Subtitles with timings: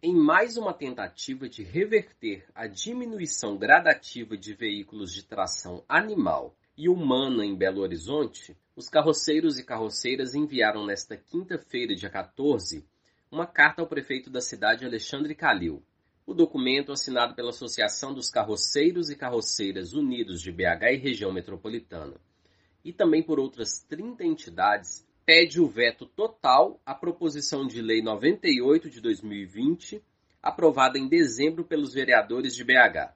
[0.00, 6.88] Em mais uma tentativa de reverter a diminuição gradativa de veículos de tração animal e
[6.88, 12.86] humana em Belo Horizonte, os carroceiros e carroceiras enviaram nesta quinta-feira, dia 14,
[13.28, 15.82] uma carta ao prefeito da cidade, Alexandre Calil.
[16.24, 22.14] O documento, assinado pela Associação dos Carroceiros e Carroceiras Unidos de BH e região metropolitana,
[22.84, 28.88] e também por outras 30 entidades, pede o veto total à proposição de lei 98
[28.88, 30.02] de 2020,
[30.42, 33.12] aprovada em dezembro pelos vereadores de BH.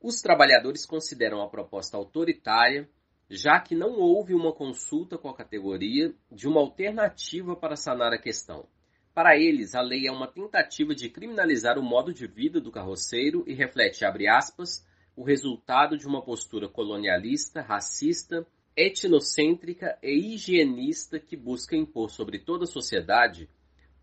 [0.00, 2.90] Os trabalhadores consideram a proposta autoritária,
[3.30, 8.18] já que não houve uma consulta com a categoria de uma alternativa para sanar a
[8.18, 8.66] questão.
[9.14, 13.44] Para eles, a lei é uma tentativa de criminalizar o modo de vida do carroceiro
[13.46, 14.84] e reflete, abre aspas,
[15.14, 18.44] o resultado de uma postura colonialista, racista
[18.76, 23.48] etnocêntrica e higienista que busca impor sobre toda a sociedade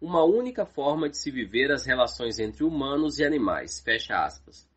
[0.01, 3.79] uma única forma de se viver as relações entre humanos e animais.
[3.81, 4.67] Fecha aspas.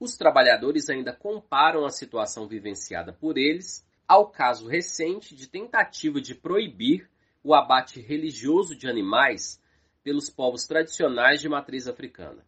[0.00, 6.34] Os trabalhadores ainda comparam a situação vivenciada por eles ao caso recente de tentativa de
[6.34, 7.10] proibir
[7.44, 9.60] o abate religioso de animais
[10.02, 12.46] pelos povos tradicionais de matriz africana.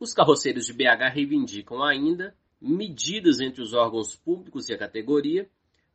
[0.00, 5.48] Os carroceiros de BH reivindicam ainda medidas entre os órgãos públicos e a categoria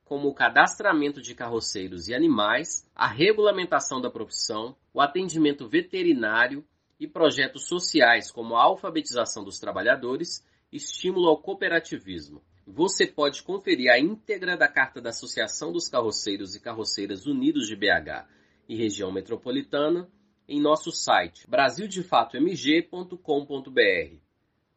[0.05, 6.63] como o cadastramento de carroceiros e animais, a regulamentação da profissão, o atendimento veterinário
[6.99, 12.43] e projetos sociais como a alfabetização dos trabalhadores, estímulo ao cooperativismo.
[12.67, 17.75] Você pode conferir a íntegra da Carta da Associação dos Carroceiros e Carroceiras Unidos de
[17.75, 18.27] BH
[18.69, 20.07] e região metropolitana
[20.47, 24.17] em nosso site brasildefatomg.com.br.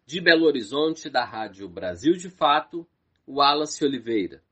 [0.06, 2.88] De Belo Horizonte, da Rádio Brasil de Fato,
[3.26, 4.42] Wallace Oliveira.